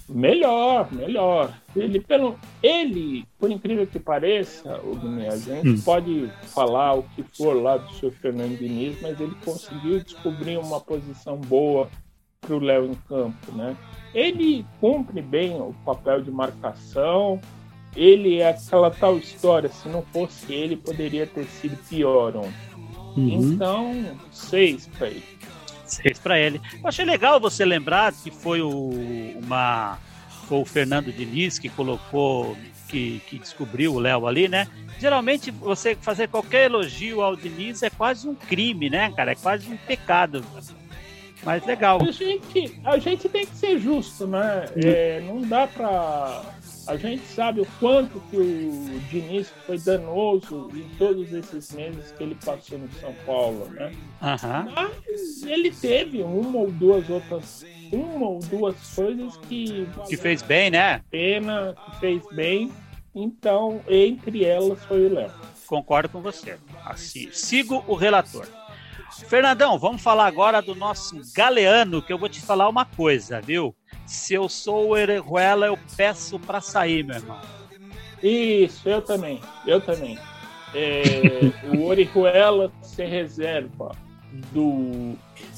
[0.08, 1.54] Melhor, melhor.
[1.76, 5.82] Ele, pelo, ele por incrível que pareça, o Guilherme, a gente hum.
[5.84, 10.80] pode falar o que for lá do seu Fernando Diniz, mas ele conseguiu descobrir uma
[10.80, 11.90] posição boa
[12.40, 13.76] para o Léo em campo, né?
[14.14, 17.42] Ele cumpre bem o papel de marcação,
[17.96, 22.54] ele é aquela tal história, se não fosse ele, poderia ter sido pior ontem.
[23.16, 23.54] Uhum.
[23.54, 25.24] Então, seis para ele.
[25.86, 26.60] Seis para ele.
[26.74, 28.90] Eu achei legal você lembrar que foi o,
[29.42, 29.98] uma,
[30.48, 32.58] foi o Fernando Diniz que colocou,
[32.90, 34.68] que, que descobriu o Léo ali, né?
[35.00, 39.32] Geralmente, você fazer qualquer elogio ao Diniz é quase um crime, né, cara?
[39.32, 40.44] É quase um pecado.
[41.44, 42.02] Mas legal.
[42.02, 44.66] A gente, a gente tem que ser justo, né?
[44.76, 44.80] Hum.
[44.84, 46.55] É, não dá para
[46.88, 52.24] a gente sabe o quanto que o Diniz foi danoso em todos esses meses que
[52.24, 53.92] ele passou no São Paulo, né?
[54.22, 54.72] Uhum.
[54.74, 60.70] Mas ele teve uma ou duas outras, uma ou duas coisas que que fez bem,
[60.70, 61.02] né?
[61.10, 62.72] Pena, que fez bem.
[63.14, 65.32] Então, entre elas foi o Léo.
[65.66, 66.58] Concordo com você.
[66.84, 68.48] Assim, sigo o relator.
[69.28, 73.74] Fernandão, vamos falar agora do nosso Galeano, que eu vou te falar uma coisa, viu?
[74.06, 77.42] Se eu sou o Erejuela, eu peço para sair, meu irmão.
[78.22, 79.42] Isso, eu também.
[79.66, 80.18] Eu também.
[80.74, 81.22] É,
[81.76, 83.96] o Orihuela sem reserva
[84.52, 85.16] do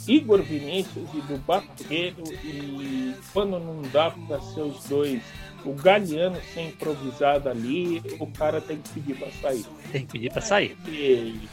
[0.07, 5.21] Igor Vinícius e do Barreiro e quando não dá para ser os dois,
[5.65, 9.65] o Galeano ser improvisado ali, o cara tem que pedir para sair.
[9.91, 10.77] Tem que pedir para sair.
[10.85, 11.49] Ele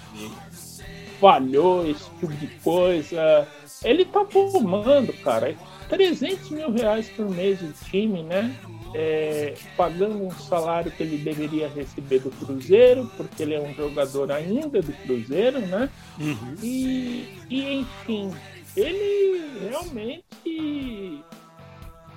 [1.20, 3.48] falhou, esse tipo de coisa.
[3.82, 5.54] Ele tá formando, cara.
[5.88, 8.54] 300 mil reais por mês de time, né?
[8.94, 14.30] É, pagando um salário que ele deveria receber do Cruzeiro, porque ele é um jogador
[14.30, 15.90] ainda do Cruzeiro, né?
[16.18, 16.54] Uhum.
[16.62, 18.32] E, e, enfim,
[18.76, 21.24] ele realmente.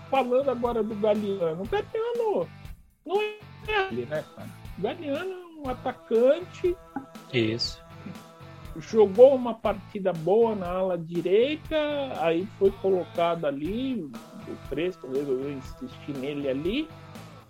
[0.09, 2.47] Falando agora do Galeano, o Galeano
[3.05, 3.35] não é
[3.91, 4.49] ele, né, cara?
[4.77, 6.77] O Galeano é um atacante.
[7.33, 7.86] Isso
[8.79, 11.75] jogou uma partida boa na ala direita,
[12.19, 16.89] aí foi colocado ali, o Crespo resolveu insistir nele ali,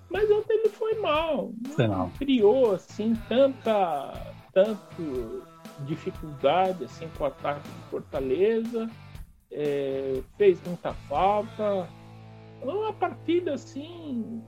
[0.10, 1.52] mas ontem ele foi mal.
[1.78, 2.12] Mal.
[2.18, 4.14] criou assim tanta,
[4.54, 5.44] tanto
[5.86, 8.90] dificuldade assim com o ataque de Fortaleza,
[9.52, 11.88] é, fez muita falta.
[12.62, 14.42] Uma partida assim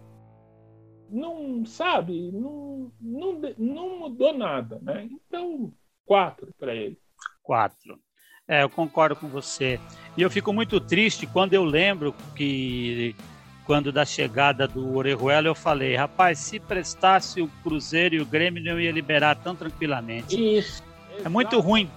[1.10, 5.10] não sabe, não, não, não mudou nada, né?
[5.12, 5.72] Então
[6.10, 6.98] Quatro para ele.
[7.44, 8.00] Quatro.
[8.48, 9.80] É, eu concordo com você.
[10.18, 13.16] E eu fico muito triste quando eu lembro que,
[13.64, 18.64] quando da chegada do Orejuela, eu falei, rapaz, se prestasse o Cruzeiro e o Grêmio
[18.64, 20.36] não ia liberar tão tranquilamente.
[20.58, 20.82] Isso.
[21.24, 21.88] É muito ruim.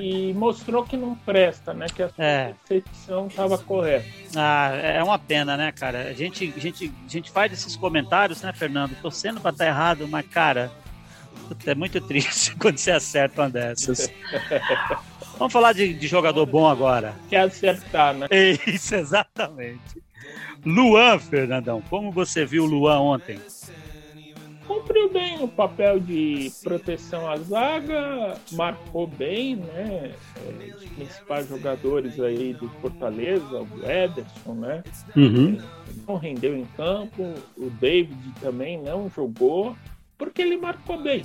[0.00, 1.86] E mostrou que não presta, né?
[1.92, 2.54] Que a é.
[2.68, 4.06] percepção estava correta.
[4.36, 6.10] Ah, é uma pena, né, cara?
[6.10, 8.94] A gente, a gente, a gente faz esses comentários, né, Fernando?
[9.02, 10.70] Torcendo para estar tá errado, mas, cara,
[11.66, 14.10] é muito triste quando você acerta uma dessas.
[15.38, 17.14] Vamos falar de, de jogador bom agora.
[17.28, 18.26] Quer acertar, né?
[18.66, 20.02] Isso, exatamente.
[20.64, 23.38] Luan, Fernandão, como você viu o Luan ontem?
[24.66, 30.12] Cumpriu bem o papel de proteção à zaga, marcou bem, né?
[30.36, 34.82] É, os principais jogadores aí do Fortaleza, o Ederson, né?
[35.14, 35.58] Uhum.
[36.08, 39.76] Não rendeu em campo, o David também não jogou
[40.18, 41.22] porque ele marcou bem.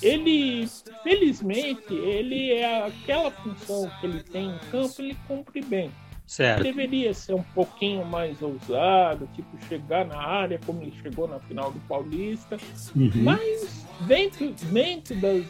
[0.00, 0.68] Ele,
[1.02, 5.90] felizmente, ele é aquela função que ele tem em campo, ele cumpre bem.
[6.26, 6.62] Certo.
[6.62, 11.70] Deveria ser um pouquinho mais ousado, tipo chegar na área como ele chegou na final
[11.70, 12.56] do Paulista,
[12.96, 13.10] uhum.
[13.16, 15.44] mas dentro, dentro das,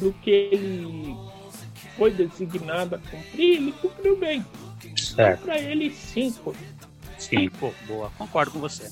[0.00, 1.14] do que ele
[1.96, 4.44] foi designado a cumprir, ele cumpriu bem.
[4.96, 5.42] Certo.
[5.42, 6.54] Para ele cinco.
[7.18, 8.90] Cinco, boa, concordo com você.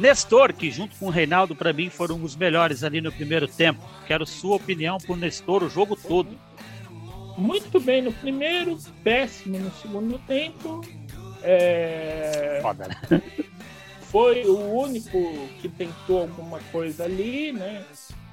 [0.00, 3.86] Nestor, que junto com o Reinaldo, para mim, foram os melhores ali no primeiro tempo.
[4.06, 6.38] Quero sua opinião por Nestor o jogo todo.
[7.36, 10.80] Muito bem no primeiro, péssimo no segundo tempo.
[11.42, 12.60] É...
[12.62, 13.22] Foda, né?
[14.00, 17.84] Foi o único que tentou alguma coisa ali, né?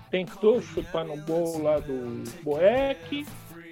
[0.10, 3.26] Tentou chutar no gol lá do Boeck,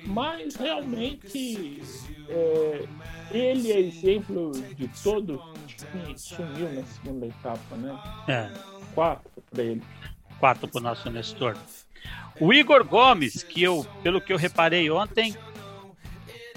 [0.05, 1.81] mas realmente
[2.29, 2.83] é,
[3.31, 7.97] ele é exemplo de todo time sumiu na segunda etapa, né?
[8.27, 8.51] É.
[8.93, 9.83] Quatro para ele.
[10.39, 11.57] Quatro para o nosso Nestor.
[12.39, 15.35] O Igor Gomes, que eu, pelo que eu reparei ontem,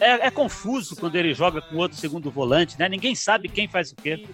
[0.00, 2.88] é, é, confuso quando ele joga com outro segundo volante, né?
[2.88, 4.24] Ninguém sabe quem faz o quê.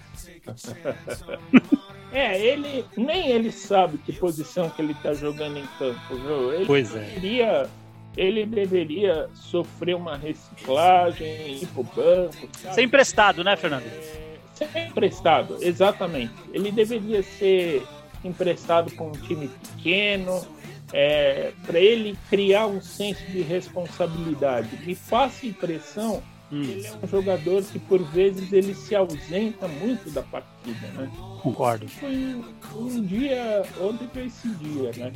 [2.13, 6.53] é, ele nem ele sabe que posição que ele está jogando em campo, viu?
[6.53, 7.01] Ele pois é.
[7.01, 7.71] Deveria,
[8.17, 12.49] ele deveria sofrer uma reciclagem, ir pro banco.
[12.61, 12.75] Sabe?
[12.75, 13.87] Ser emprestado, né, Fernando?
[13.87, 16.33] É, ser emprestado, exatamente.
[16.53, 17.83] Ele deveria ser
[18.25, 20.47] emprestado para um time pequeno,
[20.93, 24.69] é, para ele criar um senso de responsabilidade.
[24.87, 26.23] Me passa a impressão
[26.53, 26.63] hum.
[26.63, 31.11] que ele é um jogador que por vezes ele se ausenta muito da partida, né?
[31.43, 31.89] Concordo.
[31.89, 32.45] Foi
[32.77, 35.13] um dia, ontem foi esse dia, né?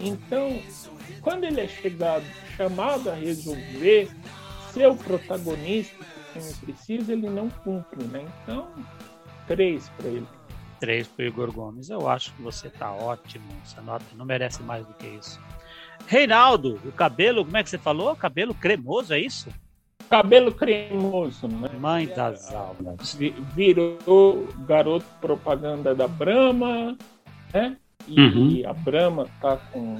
[0.00, 0.58] Então,
[1.20, 2.24] quando ele é chegado,
[2.56, 4.10] chamado a resolver,
[4.72, 5.96] ser o protagonista
[6.32, 8.24] que o precisa, ele não cumpre, né?
[8.42, 8.68] Então,
[9.46, 10.26] três para ele.
[10.80, 11.90] 3 para o Igor Gomes.
[11.90, 13.44] Eu acho que você está ótimo.
[13.62, 15.40] Essa nota não merece mais do que isso.
[16.06, 18.16] Reinaldo, o cabelo, como é que você falou?
[18.16, 19.50] Cabelo cremoso, é isso?
[20.08, 21.68] Cabelo cremoso, né?
[21.78, 23.14] Mãe das almas.
[23.54, 26.96] Virou garoto propaganda da Brahma,
[27.52, 27.76] né?
[28.08, 28.62] E uhum.
[28.68, 29.98] a Brahma tá com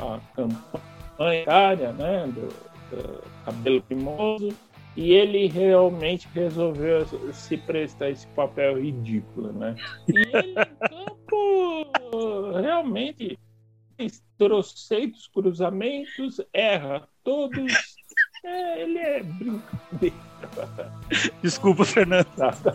[0.00, 2.26] a campanha né?
[2.26, 2.48] Do,
[2.96, 4.54] do cabelo cremoso
[4.96, 9.76] e ele realmente resolveu se prestar esse papel ridículo, né?
[10.08, 13.38] E ele, campo, realmente
[14.38, 17.72] troceitos cruzamentos, erra todos.
[18.42, 20.16] É, ele é brincadeira.
[21.42, 22.24] Desculpa, Fernando.
[22.36, 22.74] Tá, tá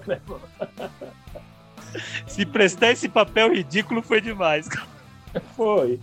[2.27, 4.67] se prestar esse papel ridículo foi demais.
[5.55, 5.99] Foi.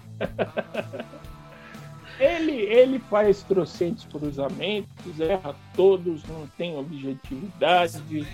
[2.19, 8.27] Ele, ele faz trocentos cruzamentos, erra todos, não tem objetividade,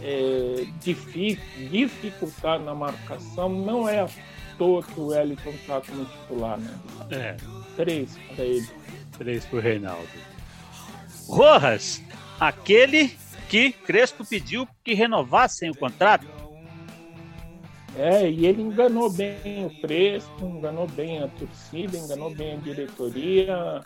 [0.00, 3.48] é, dificultar na marcação.
[3.48, 4.08] Não é à
[4.56, 6.78] toa que o Wellington está como titular, né?
[7.10, 7.36] É.
[7.76, 8.68] Três para ele.
[9.18, 10.08] Três para o Reinaldo.
[11.28, 12.02] Rojas,
[12.40, 13.16] aquele
[13.48, 16.26] que Crespo pediu que renovassem o contrato.
[17.96, 23.82] É, e ele enganou bem o Crespo, enganou bem a torcida, enganou bem a diretoria.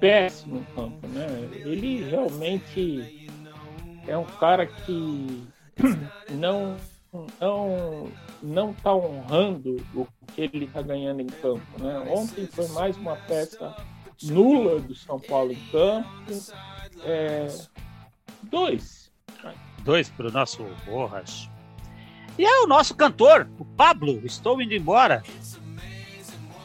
[0.00, 1.26] Péssimo campo, né?
[1.52, 3.28] Ele realmente
[4.06, 5.46] é um cara que
[6.32, 6.76] não
[7.40, 8.08] não
[8.42, 11.98] não está honrando o que ele está ganhando em campo, né?
[12.10, 13.74] Ontem foi mais uma peça
[14.22, 16.08] nula do São Paulo em campo.
[17.04, 17.46] É,
[18.44, 19.10] dois.
[19.84, 21.48] Dois para o nosso Borras.
[22.38, 25.22] E é o nosso cantor, o Pablo, Estou Indo Embora.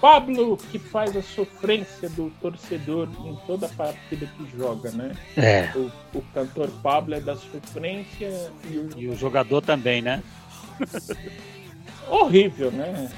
[0.01, 5.15] Pablo que faz a sofrência do torcedor em toda partida que joga, né?
[5.37, 5.71] É.
[5.75, 10.23] O, o cantor Pablo é da sofrência e o, e o jogador também, né?
[12.09, 13.11] Horrível, né?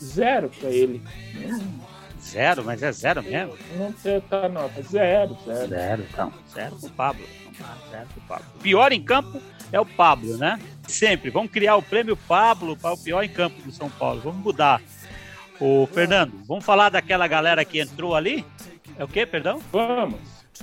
[0.00, 1.02] Zero para ele.
[2.28, 3.56] Zero, mas é zero mesmo?
[3.76, 4.82] Não tem tá nota.
[4.82, 5.68] Zero, zero.
[5.68, 6.32] Zero, então.
[6.52, 7.24] Zero pro Pablo.
[7.90, 8.46] Zero pro Pablo.
[8.62, 9.40] Pior em campo
[9.72, 10.60] é o Pablo, né?
[10.86, 11.30] Sempre.
[11.30, 14.20] Vamos criar o prêmio Pablo para o pior em campo do São Paulo.
[14.20, 14.82] Vamos mudar.
[15.58, 18.44] Ô, Fernando, vamos falar daquela galera que entrou ali?
[18.98, 19.60] É o quê, perdão?
[19.72, 20.20] Vamos.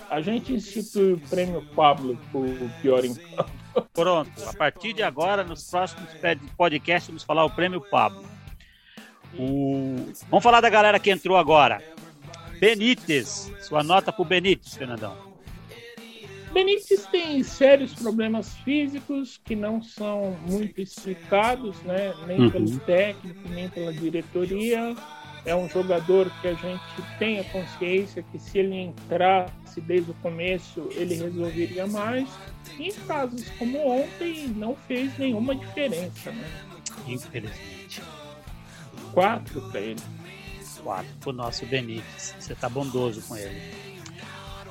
[0.10, 3.52] A gente institui o prêmio Pablo para o pior em campo.
[3.92, 4.32] Pronto.
[4.48, 6.10] A partir de agora, nos próximos
[6.56, 8.24] podcasts, vamos falar o prêmio Pablo.
[9.38, 9.96] O...
[10.30, 11.82] Vamos falar da galera que entrou agora.
[12.60, 13.52] Benítez.
[13.62, 15.36] Sua nota para o Benítez, Fernandão.
[16.54, 22.14] Benítez tem sérios problemas físicos que não são muito explicados, né?
[22.26, 22.50] nem uhum.
[22.50, 24.96] pelo técnico, nem pela diretoria.
[25.46, 26.82] É um jogador que a gente
[27.20, 32.30] tem a consciência que se ele entrasse desde o começo, ele resolveria mais.
[32.80, 36.32] E em casos como ontem, não fez nenhuma diferença.
[36.32, 36.50] Né?
[37.06, 38.02] Infelizmente.
[39.16, 40.02] Quatro para ele.
[40.84, 42.36] Quatro para o nosso Benítez.
[42.38, 43.74] Você está bondoso com ele.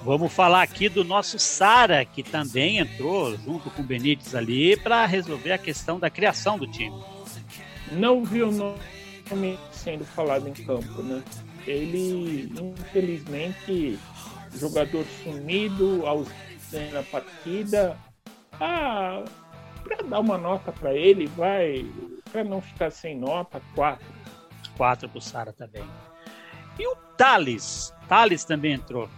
[0.02, 5.06] Vamos falar aqui do nosso Sara, que também entrou junto com o Benítez ali para
[5.06, 6.94] resolver a questão da criação do time.
[7.90, 11.22] Não viu o nome sendo falado em campo, né?
[11.66, 13.98] Ele, infelizmente,
[14.54, 17.96] jogador sumido, ausente na partida.
[18.60, 19.24] Ah,
[19.82, 21.86] para dar uma nota para ele, vai
[22.30, 24.23] para não ficar sem nota, quatro.
[24.76, 25.84] Quatro pro Sara também.
[26.78, 27.94] E o Thales?
[28.08, 29.08] Thales também entrou.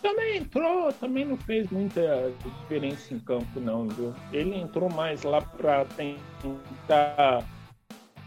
[0.00, 4.14] Também entrou, também não fez muita diferença em campo, não, viu?
[4.32, 7.44] Ele entrou mais lá para tentar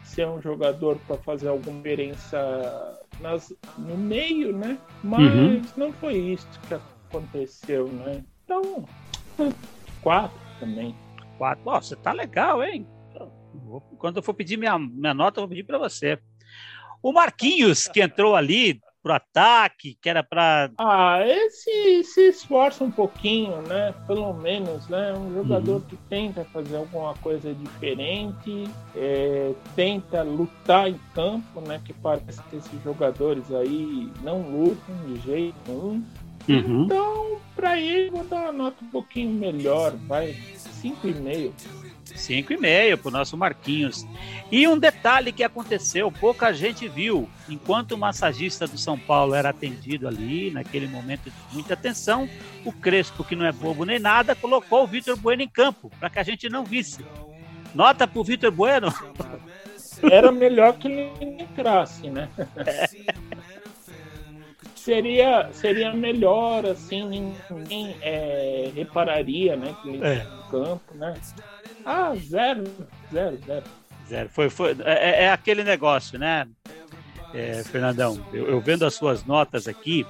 [0.03, 4.77] ser um jogador para fazer alguma diferença nas, no meio, né?
[5.01, 5.61] Mas uhum.
[5.77, 8.21] não foi isso que aconteceu, né?
[8.43, 8.85] Então,
[10.01, 10.93] quatro também.
[11.37, 11.63] Quatro.
[11.65, 12.85] Ó, você tá legal, hein?
[13.97, 16.19] Quando eu for pedir minha, minha nota, eu vou pedir para você.
[17.01, 22.91] O Marquinhos, que entrou ali pro ataque, que era para Ah, esse se esforça um
[22.91, 23.93] pouquinho, né?
[24.05, 25.13] Pelo menos, né?
[25.13, 25.81] Um jogador uhum.
[25.81, 31.81] que tenta fazer alguma coisa diferente, é, tenta lutar em campo, né?
[31.83, 36.03] Que parece que esses jogadores aí não lutam de jeito nenhum.
[36.47, 36.85] Uhum.
[36.85, 41.80] Então, para ele, vou dar uma nota um pouquinho melhor, vai 5,5.
[42.15, 44.05] 5,5 para o nosso Marquinhos.
[44.51, 47.29] E um detalhe que aconteceu, pouca gente viu.
[47.49, 52.29] Enquanto o massagista do São Paulo era atendido ali, naquele momento de muita atenção,
[52.65, 56.09] o Crespo, que não é bobo nem nada, colocou o Vitor Bueno em campo, para
[56.09, 57.05] que a gente não visse.
[57.73, 58.93] Nota para o Vitor Bueno?
[60.03, 62.27] Era melhor que ele entrasse, né?
[62.55, 62.89] É.
[64.81, 69.75] seria, seria melhor, assim, ninguém é, repararia, né?
[69.81, 70.23] Que ele é.
[70.23, 71.13] no campo, né?
[71.85, 72.63] Ah, zero,
[73.11, 73.63] zero, zero.
[74.07, 74.29] Zero.
[74.29, 76.47] Foi, foi, é, é, é aquele negócio, né,
[77.33, 78.19] é, Fernandão?
[78.33, 80.05] Eu, eu, vendo as suas notas aqui,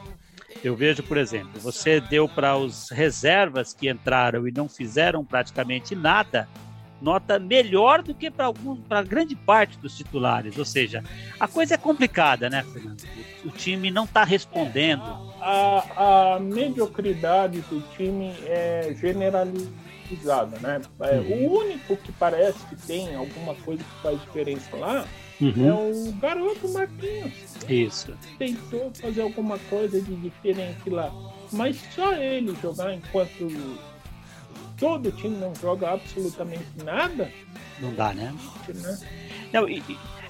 [0.63, 5.95] eu vejo, por exemplo, você deu para os reservas que entraram e não fizeram praticamente
[5.95, 6.47] nada,
[7.01, 10.57] nota melhor do que para algum para grande parte dos titulares.
[10.57, 11.03] Ou seja,
[11.39, 13.03] a coisa é complicada, né, Fernando?
[13.43, 15.03] O, o time não está respondendo.
[15.39, 19.90] A, a mediocridade do time é generalizada
[20.61, 20.81] né?
[21.01, 21.47] É, uhum.
[21.47, 25.05] O único que parece que tem alguma coisa que faz diferença lá
[25.39, 25.67] uhum.
[25.67, 27.33] é o garoto Marquinhos.
[27.69, 28.13] Isso.
[28.37, 31.11] Tentou fazer alguma coisa de diferente lá.
[31.51, 33.47] Mas só ele jogar enquanto
[34.77, 37.31] todo o time não joga absolutamente nada.
[37.79, 38.33] Não dá, né?
[38.73, 38.99] né?
[39.53, 39.83] Não, e,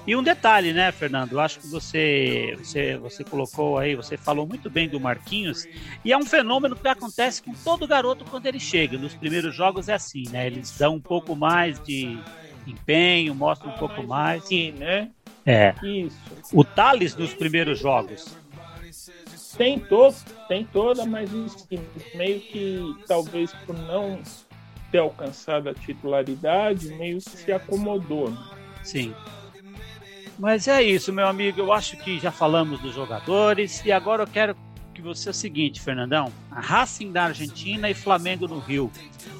[0.06, 1.32] e um detalhe, né, Fernando?
[1.32, 5.66] Eu acho que você, você, você colocou aí, você falou muito bem do Marquinhos,
[6.04, 8.98] e é um fenômeno que acontece com todo garoto quando ele chega.
[8.98, 10.46] Nos primeiros jogos é assim, né?
[10.46, 12.18] Eles dão um pouco mais de
[12.66, 14.44] empenho, mostram um pouco mais.
[14.44, 15.10] Sim, né?
[15.46, 15.74] É.
[15.82, 16.18] Isso.
[16.52, 18.36] O Thales nos primeiros jogos.
[19.56, 20.14] Tentou,
[20.48, 21.30] tem toda, mas
[22.14, 24.20] meio que talvez por não
[24.90, 28.30] ter alcançado a titularidade, meio que se acomodou.
[28.30, 28.38] Né?
[28.82, 29.14] Sim.
[30.38, 31.60] Mas é isso, meu amigo.
[31.60, 34.56] Eu acho que já falamos dos jogadores e agora eu quero
[34.94, 38.90] que você é o seguinte, Fernandão: a Racing da Argentina e Flamengo no Rio.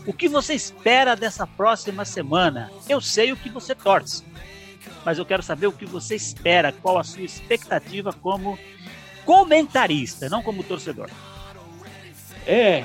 [0.07, 2.71] O que você espera dessa próxima semana?
[2.89, 4.25] Eu sei o que você torce,
[5.05, 8.59] mas eu quero saber o que você espera, qual a sua expectativa como
[9.25, 11.09] comentarista, não como torcedor.
[12.45, 12.85] É,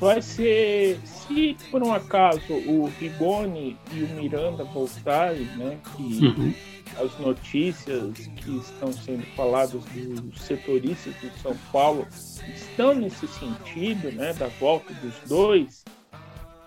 [0.00, 6.52] vai ser se por um acaso o Rigoni e o Miranda voltarem, né, que uhum
[7.00, 12.06] as notícias que estão sendo faladas dos setoristas do São Paulo
[12.54, 15.84] estão nesse sentido, né, da volta dos dois.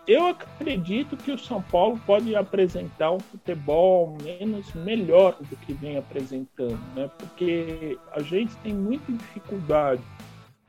[0.07, 5.97] Eu acredito que o São Paulo pode apresentar um futebol menos melhor do que vem
[5.97, 7.09] apresentando, né?
[7.17, 10.03] Porque a gente tem muita dificuldade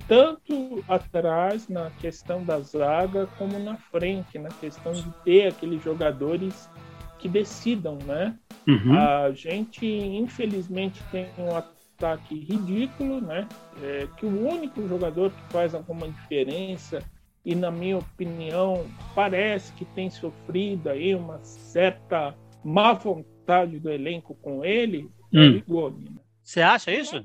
[0.09, 6.71] tanto atrás na questão da zaga como na frente, na questão de ter aqueles jogadores
[7.19, 8.37] que decidam, né?
[8.67, 8.99] Uhum.
[8.99, 13.47] A gente, infelizmente, tem um ataque ridículo, né?
[13.83, 17.03] É, que o único jogador que faz alguma diferença
[17.45, 24.35] e, na minha opinião, parece que tem sofrido aí uma certa má vontade do elenco
[24.43, 25.63] com ele, é hum.
[25.69, 26.21] é o né?
[26.43, 27.25] Você acha isso?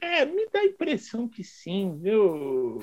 [0.00, 2.80] É, me dá a impressão que sim, viu,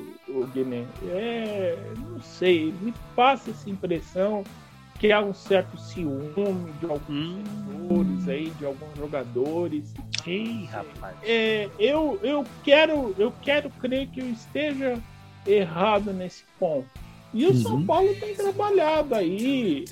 [0.53, 0.87] Guilherme?
[1.09, 4.43] É, não sei, me passa essa impressão
[4.99, 7.43] que há um certo ciúme de alguns hum.
[7.87, 9.93] setores aí, de alguns jogadores.
[10.27, 11.15] Ei, rapaz.
[11.23, 14.99] É, eu, eu, quero, eu quero crer que eu esteja
[15.47, 16.87] errado nesse ponto.
[17.33, 17.61] E o uhum.
[17.61, 19.83] São Paulo tem trabalhado aí,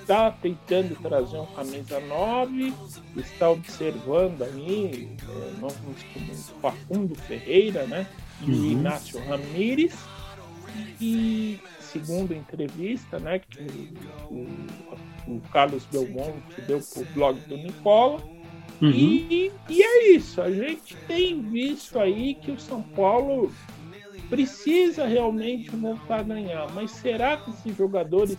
[0.00, 2.74] está é, tentando trazer um camisa 9,
[3.16, 8.06] está observando aí é, nomes como Facundo Ferreira, né?
[8.42, 8.60] E uhum.
[8.60, 9.94] o Inácio Ramírez.
[11.00, 11.58] E
[11.92, 13.94] segunda entrevista, né, que
[14.30, 14.46] o,
[15.28, 18.22] o Carlos Belmonte deu para o blog do Nicola.
[18.80, 18.90] Uhum.
[18.90, 23.52] E, e é isso, a gente tem visto aí que o São Paulo
[24.28, 28.38] precisa realmente voltar a ganhar, mas será que esses jogadores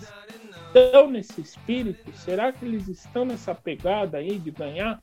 [0.68, 2.12] estão nesse espírito?
[2.18, 5.02] Será que eles estão nessa pegada aí de ganhar?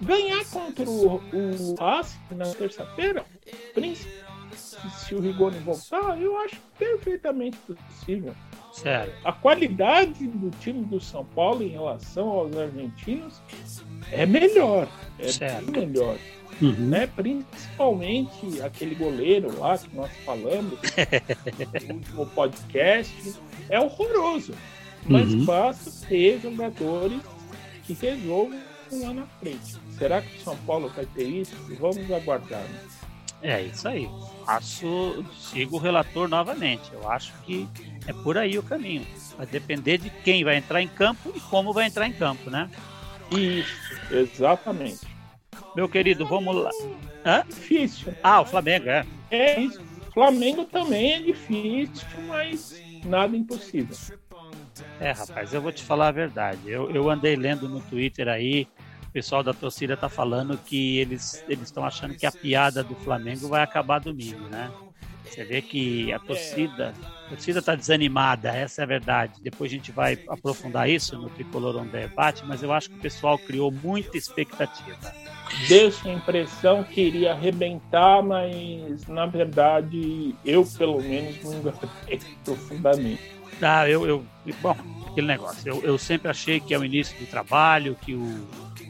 [0.00, 3.24] Ganhar contra o, o Racing na terça-feira,
[4.90, 8.34] se o Rigoni voltar, eu acho perfeitamente possível.
[8.72, 9.12] Sério.
[9.24, 13.40] A qualidade do time do São Paulo em relação aos argentinos
[14.12, 14.86] é melhor.
[15.18, 15.70] É certo.
[15.70, 16.18] melhor.
[16.60, 16.72] Uhum.
[16.72, 17.06] Né?
[17.06, 20.78] Principalmente aquele goleiro lá que nós falamos
[21.88, 23.34] no último podcast.
[23.68, 24.54] É horroroso.
[25.08, 25.44] Mas uhum.
[25.44, 27.20] basta ter jogadores
[27.84, 28.60] que resolvam
[28.92, 29.76] lá na frente.
[29.96, 31.54] Será que o São Paulo vai ter isso?
[31.78, 32.62] Vamos aguardar.
[32.62, 32.80] Né?
[33.42, 34.08] É isso aí.
[34.44, 36.92] Faço, sigo o relator novamente.
[36.92, 37.68] Eu acho que
[38.06, 39.06] é por aí o caminho.
[39.36, 42.70] Vai depender de quem vai entrar em campo e como vai entrar em campo, né?
[43.30, 43.74] Isso,
[44.10, 45.06] exatamente.
[45.74, 46.70] Meu querido, vamos lá.
[47.24, 47.44] Hã?
[47.48, 48.14] Difícil.
[48.22, 49.04] Ah, o Flamengo, é.
[49.30, 49.80] É isso.
[50.14, 53.96] Flamengo também é difícil, mas nada impossível.
[54.98, 56.60] É, rapaz, eu vou te falar a verdade.
[56.66, 58.66] Eu, eu andei lendo no Twitter aí,
[59.16, 63.62] pessoal da torcida tá falando que eles estão achando que a piada do Flamengo vai
[63.62, 64.70] acabar domingo, né?
[65.24, 66.92] Você vê que a torcida,
[67.24, 69.40] a torcida está desanimada, essa é a verdade.
[69.42, 73.00] Depois a gente vai aprofundar isso no Tricolor on Debate, mas eu acho que o
[73.00, 75.14] pessoal criou muita expectativa.
[75.66, 83.32] Deu-se a impressão que iria arrebentar, mas na verdade eu pelo menos não gostei profundamente.
[83.62, 84.26] Ah, eu, eu.
[84.60, 84.76] Bom,
[85.08, 85.66] aquele negócio.
[85.66, 88.46] Eu, eu sempre achei que é o início do trabalho, que o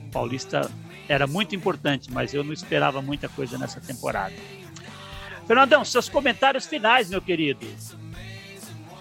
[0.07, 0.71] Paulista
[1.09, 4.35] era muito importante, mas eu não esperava muita coisa nessa temporada.
[5.47, 7.67] Fernandão, seus comentários finais, meu querido.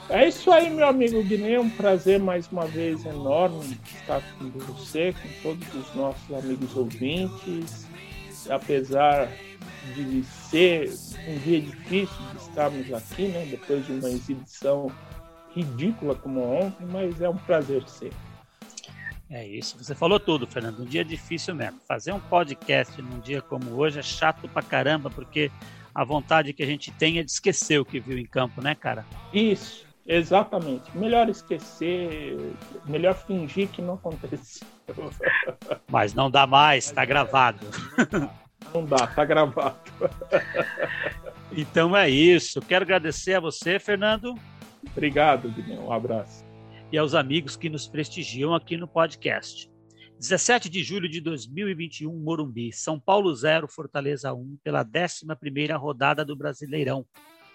[0.08, 1.60] É isso aí, meu amigo Guiné.
[1.60, 7.88] Um prazer mais uma vez enorme estar com você, com todos os nossos amigos ouvintes.
[8.48, 9.28] Apesar
[9.96, 10.94] de ser
[11.28, 13.48] um dia difícil de estarmos aqui, né?
[13.50, 14.92] Depois de uma exibição
[15.56, 18.12] ridícula como ontem, mas é um prazer ser.
[19.30, 20.82] É isso, você falou tudo, Fernando.
[20.82, 21.80] Um dia difícil mesmo.
[21.88, 25.52] Fazer um podcast num dia como hoje é chato pra caramba, porque
[25.94, 28.76] a vontade que a gente tem é de esquecer o que viu em campo, né,
[28.76, 29.06] cara?
[29.34, 30.96] Isso, exatamente.
[30.96, 32.38] Melhor esquecer,
[32.86, 34.68] melhor fingir que não aconteceu.
[35.90, 37.66] Mas não dá mais, tá gravado.
[38.74, 39.78] Não dá, tá gravado.
[41.52, 42.60] Então é isso.
[42.60, 44.36] Quero agradecer a você, Fernando.
[44.92, 45.84] Obrigado, Guilherme.
[45.84, 46.45] Um abraço.
[46.96, 49.70] E aos amigos que nos prestigiam aqui no podcast.
[50.18, 56.38] 17 de julho de 2021, Morumbi, São Paulo 0, Fortaleza 1, pela 11ª rodada do
[56.38, 57.06] Brasileirão,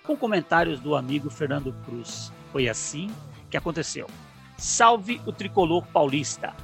[0.05, 2.30] com comentários do amigo Fernando Cruz.
[2.53, 3.09] Foi assim
[3.51, 4.07] que aconteceu.
[4.59, 6.55] Salve o tricolor paulista!